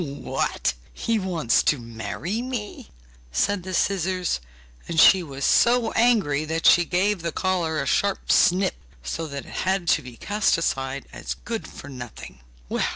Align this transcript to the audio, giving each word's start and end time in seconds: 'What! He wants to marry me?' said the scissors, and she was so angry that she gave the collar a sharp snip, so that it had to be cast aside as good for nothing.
'What! 0.03 0.73
He 0.95 1.19
wants 1.19 1.61
to 1.61 1.77
marry 1.77 2.41
me?' 2.41 2.89
said 3.31 3.61
the 3.61 3.71
scissors, 3.75 4.39
and 4.87 4.99
she 4.99 5.21
was 5.21 5.45
so 5.45 5.91
angry 5.91 6.43
that 6.43 6.65
she 6.65 6.85
gave 6.85 7.21
the 7.21 7.31
collar 7.31 7.79
a 7.79 7.85
sharp 7.85 8.31
snip, 8.31 8.73
so 9.03 9.27
that 9.27 9.45
it 9.45 9.57
had 9.61 9.87
to 9.89 10.01
be 10.01 10.17
cast 10.17 10.57
aside 10.57 11.05
as 11.13 11.35
good 11.45 11.67
for 11.67 11.87
nothing. 11.87 12.39